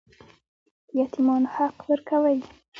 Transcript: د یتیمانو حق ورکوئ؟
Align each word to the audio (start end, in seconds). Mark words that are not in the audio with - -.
د 0.87 0.89
یتیمانو 0.99 1.47
حق 1.55 1.75
ورکوئ؟ 1.89 2.39